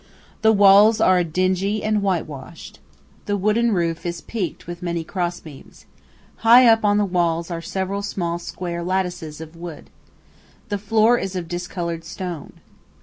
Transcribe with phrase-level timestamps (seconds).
[0.41, 2.79] The walls are dingy and whitewashed.
[3.27, 5.85] The wooden roof is peaked, with many cross beams.
[6.37, 9.91] High up on the walls are several small square lattices of wood.
[10.69, 12.53] The floor is of discolored stone.